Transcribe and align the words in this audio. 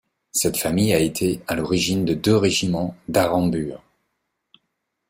Cette 0.31 0.57
famille 0.57 0.93
a 0.95 0.99
été 0.99 1.41
à 1.45 1.55
l´origine 1.55 2.05
de 2.05 2.15
deux 2.15 2.35
régiments 2.35 2.97
d´Harambure. 3.07 3.81